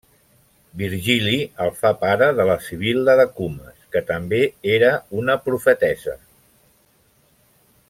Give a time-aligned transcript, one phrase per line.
[0.81, 1.33] Virgili
[1.65, 4.41] el fa pare de la sibil·la de Cumes, que també
[4.79, 6.17] era una profetessa.